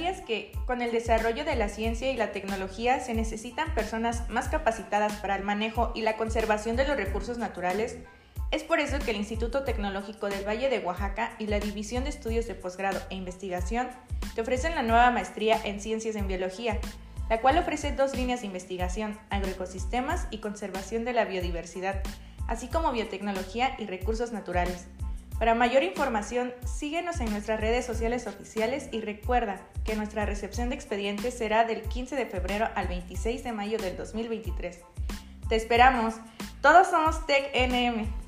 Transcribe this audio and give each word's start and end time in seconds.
¿Sabías 0.00 0.22
que 0.22 0.50
con 0.64 0.80
el 0.80 0.92
desarrollo 0.92 1.44
de 1.44 1.56
la 1.56 1.68
ciencia 1.68 2.10
y 2.10 2.16
la 2.16 2.32
tecnología 2.32 3.00
se 3.00 3.12
necesitan 3.12 3.74
personas 3.74 4.30
más 4.30 4.48
capacitadas 4.48 5.12
para 5.16 5.36
el 5.36 5.44
manejo 5.44 5.92
y 5.94 6.00
la 6.00 6.16
conservación 6.16 6.74
de 6.74 6.88
los 6.88 6.96
recursos 6.96 7.36
naturales? 7.36 7.98
Es 8.50 8.62
por 8.62 8.80
eso 8.80 8.98
que 8.98 9.10
el 9.10 9.18
Instituto 9.18 9.62
Tecnológico 9.62 10.30
del 10.30 10.48
Valle 10.48 10.70
de 10.70 10.78
Oaxaca 10.78 11.34
y 11.38 11.48
la 11.48 11.60
División 11.60 12.04
de 12.04 12.08
Estudios 12.08 12.46
de 12.46 12.54
Posgrado 12.54 12.98
e 13.10 13.14
Investigación 13.14 13.90
te 14.34 14.40
ofrecen 14.40 14.74
la 14.74 14.82
nueva 14.82 15.10
maestría 15.10 15.60
en 15.64 15.82
Ciencias 15.82 16.16
en 16.16 16.28
Biología, 16.28 16.78
la 17.28 17.42
cual 17.42 17.58
ofrece 17.58 17.92
dos 17.92 18.16
líneas 18.16 18.40
de 18.40 18.46
investigación, 18.46 19.18
agroecosistemas 19.28 20.28
y 20.30 20.38
conservación 20.38 21.04
de 21.04 21.12
la 21.12 21.26
biodiversidad, 21.26 22.02
así 22.48 22.68
como 22.68 22.90
biotecnología 22.90 23.76
y 23.78 23.84
recursos 23.84 24.32
naturales. 24.32 24.86
Para 25.40 25.54
mayor 25.54 25.82
información, 25.84 26.52
síguenos 26.66 27.18
en 27.20 27.30
nuestras 27.30 27.58
redes 27.58 27.86
sociales 27.86 28.26
oficiales 28.26 28.90
y 28.92 29.00
recuerda 29.00 29.58
que 29.86 29.96
nuestra 29.96 30.26
recepción 30.26 30.68
de 30.68 30.74
expedientes 30.74 31.32
será 31.32 31.64
del 31.64 31.80
15 31.80 32.14
de 32.14 32.26
febrero 32.26 32.68
al 32.74 32.88
26 32.88 33.42
de 33.42 33.52
mayo 33.52 33.78
del 33.78 33.96
2023. 33.96 34.80
Te 35.48 35.56
esperamos. 35.56 36.16
Todos 36.60 36.88
somos 36.88 37.26
TecNM. 37.26 38.19